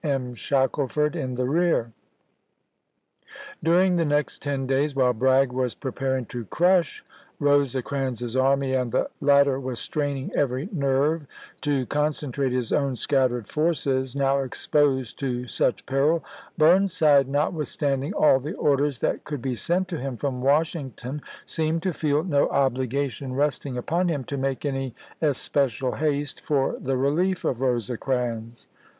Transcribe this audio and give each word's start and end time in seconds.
M. 0.03 0.33
Shackleford 0.33 1.15
in 1.15 1.35
the 1.35 1.45
rear. 1.47 1.91
During 3.63 3.97
the 3.97 4.03
next 4.03 4.41
ten 4.41 4.65
days, 4.65 4.95
while 4.95 5.13
Bragg 5.13 5.51
was 5.51 5.75
preparing 5.75 6.25
to 6.25 6.43
crush 6.45 7.05
Eosecrans's 7.39 8.35
army, 8.35 8.73
and 8.73 8.91
the 8.91 9.11
latter 9.19 9.59
was 9.59 9.77
straining 9.79 10.33
every 10.33 10.67
nerve 10.71 11.27
to 11.61 11.85
concentrate 11.85 12.51
his 12.51 12.73
own 12.73 12.95
scattered 12.95 13.47
forces, 13.47 14.15
now 14.15 14.39
exposed 14.39 15.19
to 15.19 15.45
such 15.45 15.85
peril, 15.85 16.25
Burnside, 16.57 17.27
nothwithstanding 17.27 18.13
all 18.13 18.39
the 18.39 18.55
orders 18.55 18.97
that 19.01 19.23
could 19.23 19.43
be 19.43 19.53
sent 19.53 19.87
to 19.89 19.99
him 19.99 20.17
from 20.17 20.41
Washington, 20.41 21.21
seemed 21.45 21.83
to 21.83 21.93
feel 21.93 22.23
no 22.23 22.49
obligation 22.49 23.33
resting 23.35 23.77
upon 23.77 24.07
him 24.07 24.23
to 24.23 24.35
make 24.35 24.65
any 24.65 24.95
especial 25.21 25.91
haste 25.91 26.41
for 26.41 26.75
the 26.79 26.97
relief 26.97 27.45
of 27.45 27.61
Rosecrans. 27.61 28.67